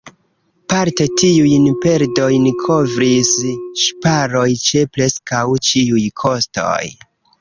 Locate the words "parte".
0.71-1.05